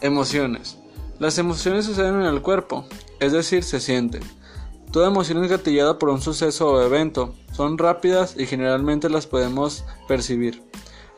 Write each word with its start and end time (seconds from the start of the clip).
Emociones. 0.00 0.78
Las 1.18 1.38
emociones 1.38 1.84
suceden 1.84 2.20
en 2.20 2.26
el 2.26 2.40
cuerpo, 2.40 2.86
es 3.18 3.32
decir, 3.32 3.64
se 3.64 3.80
sienten. 3.80 4.22
Toda 4.92 5.08
emoción 5.08 5.42
es 5.42 5.50
gatillada 5.50 5.98
por 5.98 6.08
un 6.10 6.22
suceso 6.22 6.68
o 6.68 6.82
evento, 6.82 7.34
son 7.52 7.76
rápidas 7.76 8.36
y 8.38 8.46
generalmente 8.46 9.10
las 9.10 9.26
podemos 9.26 9.84
percibir. 10.06 10.62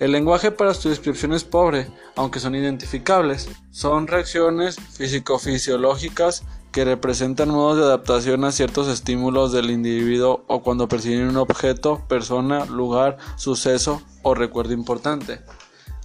El 0.00 0.12
lenguaje 0.12 0.50
para 0.50 0.72
su 0.72 0.88
descripción 0.88 1.34
es 1.34 1.44
pobre, 1.44 1.86
aunque 2.16 2.40
son 2.40 2.54
identificables. 2.54 3.50
Son 3.70 4.06
reacciones 4.06 4.76
físico-fisiológicas 4.76 6.44
que 6.72 6.86
representan 6.86 7.50
modos 7.50 7.76
de 7.76 7.84
adaptación 7.84 8.44
a 8.44 8.52
ciertos 8.52 8.88
estímulos 8.88 9.52
del 9.52 9.70
individuo 9.70 10.42
o 10.46 10.62
cuando 10.62 10.88
perciben 10.88 11.28
un 11.28 11.36
objeto, 11.36 12.02
persona, 12.08 12.64
lugar, 12.64 13.18
suceso 13.36 14.00
o 14.22 14.34
recuerdo 14.34 14.72
importante. 14.72 15.40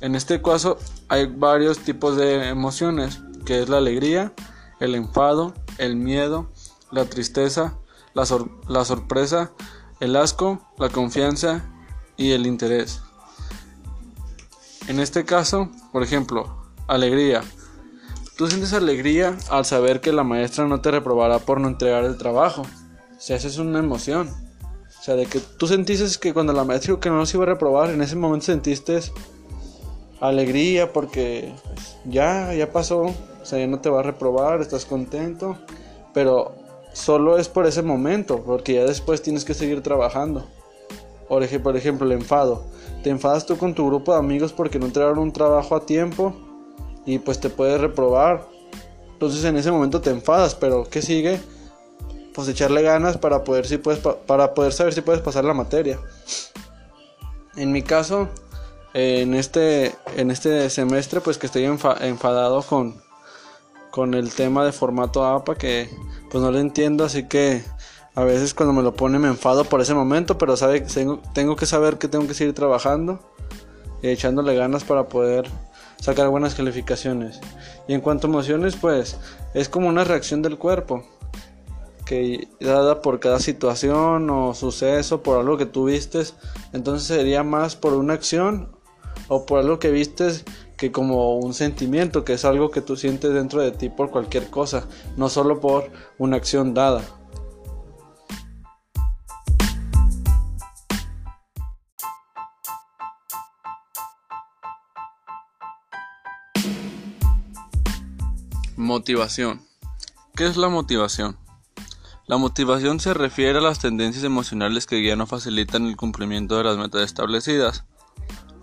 En 0.01 0.15
este 0.15 0.41
caso 0.41 0.77
hay 1.07 1.25
varios 1.25 1.79
tipos 1.79 2.17
de 2.17 2.49
emociones, 2.49 3.21
que 3.45 3.61
es 3.61 3.69
la 3.69 3.77
alegría, 3.77 4.33
el 4.79 4.95
enfado, 4.95 5.53
el 5.77 5.95
miedo, 5.95 6.49
la 6.91 7.05
tristeza, 7.05 7.77
la, 8.13 8.25
sorpresa, 8.25 9.51
el 9.99 10.15
asco, 10.15 10.61
la 10.77 10.89
confianza 10.89 11.65
y 12.17 12.31
el 12.31 12.45
interés. 12.45 13.01
En 14.87 14.99
este 14.99 15.25
caso, 15.25 15.69
por 15.91 16.03
ejemplo, 16.03 16.63
alegría. 16.87 17.41
Tú 18.37 18.47
sientes 18.47 18.73
alegría 18.73 19.37
al 19.49 19.65
saber 19.65 20.01
que 20.01 20.11
la 20.11 20.23
maestra 20.23 20.67
no 20.67 20.81
te 20.81 20.91
reprobará 20.91 21.39
por 21.39 21.59
no 21.59 21.67
entregar 21.67 22.03
el 22.03 22.17
trabajo. 22.17 22.61
O 22.61 23.19
sea, 23.19 23.37
esa 23.37 23.47
es 23.47 23.57
una 23.57 23.79
emoción. 23.79 24.29
O 24.99 25.03
sea, 25.03 25.15
de 25.15 25.25
que 25.25 25.39
tú 25.39 25.67
sentiste 25.67 26.19
que 26.19 26.33
cuando 26.33 26.51
la 26.51 26.63
maestra 26.63 26.91
dijo 26.91 26.99
que 26.99 27.09
no 27.09 27.17
nos 27.17 27.33
iba 27.33 27.43
a 27.43 27.47
reprobar, 27.47 27.89
en 27.89 28.01
ese 28.01 28.15
momento 28.15 28.47
sentiste 28.47 28.99
alegría 30.27 30.91
porque 30.91 31.53
pues, 31.73 31.97
ya, 32.05 32.53
ya 32.53 32.71
pasó. 32.71 33.01
O 33.01 33.45
sea, 33.45 33.59
ya 33.59 33.67
no 33.67 33.79
te 33.79 33.89
va 33.89 33.99
a 33.99 34.03
reprobar, 34.03 34.61
estás 34.61 34.85
contento. 34.85 35.57
Pero 36.13 36.53
solo 36.93 37.37
es 37.37 37.49
por 37.49 37.65
ese 37.65 37.81
momento, 37.81 38.41
porque 38.43 38.75
ya 38.75 38.85
después 38.85 39.21
tienes 39.21 39.45
que 39.45 39.53
seguir 39.53 39.81
trabajando. 39.81 40.45
Por 41.27 41.43
ejemplo, 41.43 42.05
el 42.05 42.11
enfado. 42.11 42.63
Te 43.03 43.09
enfadas 43.09 43.45
tú 43.45 43.57
con 43.57 43.75
tu 43.75 43.85
grupo 43.87 44.13
de 44.13 44.19
amigos 44.19 44.53
porque 44.53 44.79
no 44.79 44.85
entregaron 44.85 45.19
un 45.19 45.31
trabajo 45.31 45.75
a 45.75 45.85
tiempo 45.85 46.33
y 47.05 47.19
pues 47.19 47.39
te 47.39 47.49
puedes 47.49 47.79
reprobar. 47.79 48.47
Entonces 49.13 49.43
en 49.45 49.57
ese 49.57 49.71
momento 49.71 50.01
te 50.01 50.09
enfadas, 50.09 50.55
pero 50.55 50.83
¿qué 50.89 51.01
sigue? 51.01 51.39
Pues 52.33 52.47
echarle 52.47 52.81
ganas 52.81 53.17
para 53.17 53.43
poder, 53.43 53.65
si 53.65 53.77
puedes, 53.77 53.99
para 53.99 54.53
poder 54.53 54.73
saber 54.73 54.93
si 54.93 55.01
puedes 55.01 55.21
pasar 55.21 55.45
la 55.45 55.53
materia. 55.53 55.99
En 57.55 57.71
mi 57.71 57.81
caso, 57.81 58.27
en 58.97 59.33
este, 59.33 59.93
en 60.15 60.31
este 60.31 60.69
semestre, 60.69 61.19
pues 61.19 61.37
que 61.37 61.47
estoy 61.47 61.65
enfadado 61.65 62.61
con, 62.61 62.95
con 63.91 64.13
el 64.13 64.33
tema 64.33 64.63
de 64.63 64.71
formato 64.71 65.25
APA, 65.25 65.55
que 65.55 65.89
pues 66.31 66.41
no 66.41 66.49
lo 66.49 66.59
entiendo, 66.59 67.03
así 67.03 67.27
que 67.27 67.61
a 68.15 68.23
veces 68.23 68.53
cuando 68.53 68.71
me 68.71 68.81
lo 68.81 68.95
pone 68.95 69.19
me 69.19 69.27
enfado 69.27 69.65
por 69.65 69.81
ese 69.81 69.93
momento, 69.93 70.37
pero 70.37 70.55
sabe, 70.55 70.85
tengo, 71.33 71.55
que 71.57 71.65
saber 71.65 71.97
que 71.97 72.07
tengo 72.07 72.25
que 72.25 72.33
seguir 72.33 72.53
trabajando 72.53 73.19
y 74.01 74.07
echándole 74.07 74.55
ganas 74.55 74.85
para 74.85 75.09
poder 75.09 75.51
sacar 75.99 76.29
buenas 76.29 76.55
calificaciones. 76.55 77.41
Y 77.89 77.95
en 77.95 77.99
cuanto 77.99 78.27
a 78.27 78.29
emociones, 78.29 78.77
pues 78.77 79.17
es 79.53 79.67
como 79.67 79.89
una 79.89 80.05
reacción 80.05 80.41
del 80.41 80.57
cuerpo, 80.57 81.03
que 82.05 82.47
dada 82.61 83.01
por 83.01 83.19
cada 83.19 83.41
situación 83.41 84.29
o 84.29 84.53
suceso, 84.53 85.21
por 85.21 85.37
algo 85.37 85.57
que 85.57 85.65
tú 85.65 85.83
vistes, 85.83 86.35
entonces 86.71 87.09
sería 87.09 87.43
más 87.43 87.75
por 87.75 87.91
una 87.91 88.13
acción 88.13 88.74
o 89.27 89.45
por 89.45 89.59
algo 89.59 89.79
que 89.79 89.91
vistes 89.91 90.45
que 90.77 90.91
como 90.91 91.37
un 91.37 91.53
sentimiento, 91.53 92.25
que 92.25 92.33
es 92.33 92.45
algo 92.45 92.71
que 92.71 92.81
tú 92.81 92.95
sientes 92.95 93.33
dentro 93.33 93.61
de 93.61 93.71
ti 93.71 93.89
por 93.89 94.11
cualquier 94.11 94.49
cosa, 94.49 94.87
no 95.17 95.29
solo 95.29 95.59
por 95.59 95.89
una 96.17 96.37
acción 96.37 96.73
dada. 96.73 97.01
Motivación. 108.75 109.61
¿Qué 110.35 110.45
es 110.45 110.57
la 110.57 110.67
motivación? 110.67 111.37
La 112.27 112.37
motivación 112.37 112.99
se 112.99 113.13
refiere 113.13 113.59
a 113.59 113.61
las 113.61 113.79
tendencias 113.79 114.23
emocionales 114.23 114.85
que 114.85 114.97
guían 114.97 115.21
o 115.21 115.27
facilitan 115.27 115.85
el 115.85 115.95
cumplimiento 115.95 116.57
de 116.57 116.65
las 116.65 116.77
metas 116.77 117.03
establecidas. 117.03 117.85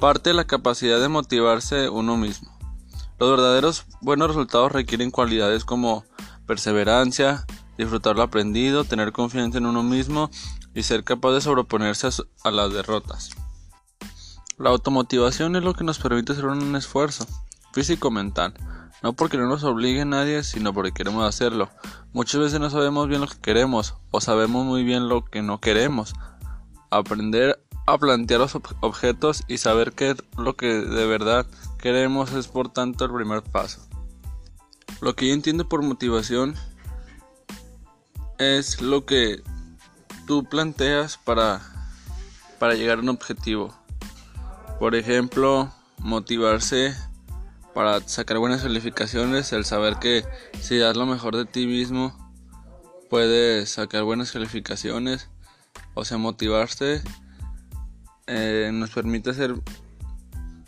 Parte 0.02 0.30
de 0.30 0.34
la 0.34 0.48
capacidad 0.48 1.00
de 1.00 1.06
motivarse 1.06 1.88
uno 1.88 2.16
mismo. 2.16 2.50
Los 3.20 3.30
verdaderos 3.30 3.86
buenos 4.00 4.26
resultados 4.26 4.72
requieren 4.72 5.12
cualidades 5.12 5.64
como 5.64 6.02
perseverancia, 6.44 7.46
disfrutar 7.78 8.16
lo 8.16 8.22
aprendido, 8.22 8.82
tener 8.82 9.12
confianza 9.12 9.58
en 9.58 9.66
uno 9.66 9.84
mismo 9.84 10.28
y 10.74 10.82
ser 10.82 11.04
capaz 11.04 11.34
de 11.34 11.40
sobreponerse 11.40 12.08
a, 12.42 12.50
las 12.50 12.72
derrotas. 12.72 13.30
La 14.58 14.70
automotivación 14.70 15.54
es 15.54 15.62
lo 15.62 15.72
que 15.72 15.84
nos 15.84 16.00
permite 16.00 16.32
hacer 16.32 16.46
un 16.46 16.74
esfuerzo 16.74 17.24
físico-mental 17.72 18.54
no 19.02 19.14
porque 19.14 19.36
no 19.36 19.48
nos 19.48 19.64
obligue 19.64 20.04
nadie, 20.04 20.44
sino 20.44 20.72
porque 20.72 20.92
queremos 20.92 21.28
hacerlo. 21.28 21.68
Muchas 22.12 22.40
veces 22.40 22.60
no 22.60 22.70
sabemos 22.70 23.08
bien 23.08 23.20
lo 23.20 23.26
que 23.26 23.40
queremos 23.40 23.96
o 24.10 24.20
sabemos 24.20 24.64
muy 24.64 24.84
bien 24.84 25.08
lo 25.08 25.24
que 25.24 25.42
no 25.42 25.60
queremos. 25.60 26.14
Aprender 26.92 27.58
a 27.86 27.98
plantear 27.98 28.40
los 28.40 28.56
objetos 28.80 29.42
y 29.48 29.58
saber 29.58 29.92
qué 29.92 30.10
es 30.10 30.16
lo 30.36 30.56
que 30.56 30.66
de 30.66 31.06
verdad 31.06 31.46
queremos 31.78 32.32
es 32.32 32.46
por 32.46 32.68
tanto 32.68 33.04
el 33.04 33.12
primer 33.12 33.42
paso. 33.42 33.80
Lo 35.00 35.16
que 35.16 35.26
yo 35.26 35.34
entiendo 35.34 35.68
por 35.68 35.82
motivación 35.82 36.54
es 38.38 38.80
lo 38.80 39.04
que 39.04 39.42
tú 40.26 40.44
planteas 40.44 41.16
para, 41.16 41.60
para 42.58 42.74
llegar 42.74 42.98
a 42.98 43.02
un 43.02 43.08
objetivo. 43.08 43.74
Por 44.78 44.94
ejemplo, 44.94 45.72
motivarse 45.98 46.94
para 47.74 48.00
sacar 48.06 48.38
buenas 48.38 48.62
calificaciones, 48.62 49.52
el 49.52 49.64
saber 49.64 49.96
que 49.96 50.24
si 50.60 50.76
das 50.78 50.96
lo 50.96 51.06
mejor 51.06 51.36
de 51.36 51.46
ti 51.46 51.66
mismo, 51.66 52.16
puedes 53.10 53.70
sacar 53.70 54.04
buenas 54.04 54.30
calificaciones, 54.30 55.30
o 55.94 56.04
sea, 56.04 56.18
motivarse 56.18 57.02
eh, 58.26 58.70
nos 58.72 58.90
permite 58.90 59.34
ser 59.34 59.54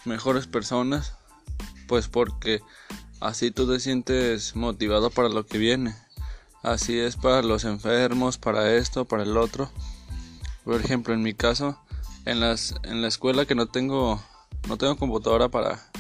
mejores 0.05 0.47
personas, 0.47 1.15
pues 1.89 2.09
porque 2.09 2.61
así 3.21 3.51
tú 3.51 3.71
te 3.71 3.81
sientes 3.81 4.57
motivado 4.57 5.11
para 5.11 5.29
lo 5.29 5.47
que 5.47 5.59
viene. 5.59 5.95
Así 6.63 6.99
es 6.99 7.17
para 7.17 7.43
los 7.43 7.65
enfermos, 7.65 8.39
para 8.39 8.75
esto, 8.75 9.05
para 9.05 9.23
el 9.23 9.37
otro. 9.37 9.71
Por 10.65 10.81
ejemplo, 10.81 11.13
en 11.13 11.23
mi 11.23 11.35
caso, 11.35 11.79
en 12.25 12.41
las 12.41 12.75
en 12.85 13.03
la 13.03 13.09
escuela 13.09 13.45
que 13.45 13.55
no 13.55 13.67
tengo 13.67 14.23
no 14.69 14.79
tengo 14.79 14.97
computadora 14.97 15.49
para 15.49 15.91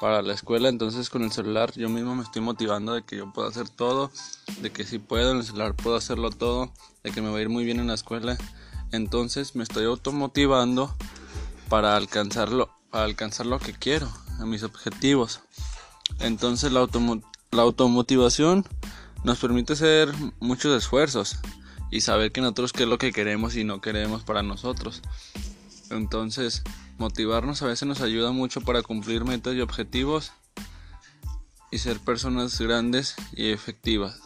para 0.00 0.22
la 0.22 0.34
escuela, 0.34 0.68
entonces 0.68 1.10
con 1.10 1.22
el 1.22 1.32
celular 1.32 1.72
yo 1.74 1.88
mismo 1.88 2.14
me 2.14 2.22
estoy 2.22 2.42
motivando 2.42 2.94
de 2.94 3.02
que 3.02 3.16
yo 3.16 3.32
puedo 3.32 3.48
hacer 3.48 3.68
todo, 3.68 4.10
de 4.60 4.70
que 4.70 4.84
si 4.84 4.98
puedo 4.98 5.30
en 5.30 5.38
el 5.38 5.44
celular 5.44 5.74
puedo 5.74 5.96
hacerlo 5.96 6.30
todo, 6.30 6.72
de 7.02 7.12
que 7.12 7.22
me 7.22 7.30
va 7.30 7.38
a 7.38 7.40
ir 7.40 7.48
muy 7.48 7.64
bien 7.64 7.80
en 7.80 7.86
la 7.86 7.94
escuela, 7.94 8.36
entonces 8.92 9.56
me 9.56 9.62
estoy 9.62 9.84
automotivando 9.86 10.94
para 11.68 11.96
alcanzarlo, 11.96 12.70
para 12.90 13.04
alcanzar 13.04 13.46
lo 13.46 13.58
que 13.58 13.72
quiero, 13.72 14.08
a 14.38 14.46
mis 14.46 14.62
objetivos. 14.62 15.40
Entonces 16.20 16.72
la, 16.72 16.86
la 17.50 17.62
automotivación 17.62 18.66
nos 19.24 19.38
permite 19.38 19.72
hacer 19.72 20.12
muchos 20.40 20.76
esfuerzos 20.76 21.38
y 21.90 22.00
saber 22.02 22.32
que 22.32 22.40
nosotros 22.40 22.72
qué 22.72 22.84
es 22.84 22.88
lo 22.88 22.98
que 22.98 23.12
queremos 23.12 23.56
y 23.56 23.64
no 23.64 23.80
queremos 23.80 24.22
para 24.22 24.42
nosotros. 24.42 25.02
Entonces, 25.90 26.62
motivarnos 26.98 27.62
a 27.62 27.66
veces 27.66 27.86
nos 27.86 28.00
ayuda 28.00 28.32
mucho 28.32 28.60
para 28.60 28.82
cumplir 28.82 29.24
metas 29.24 29.54
y 29.54 29.60
objetivos 29.60 30.32
y 31.70 31.78
ser 31.78 31.98
personas 31.98 32.60
grandes 32.60 33.16
y 33.32 33.50
efectivas. 33.50 34.25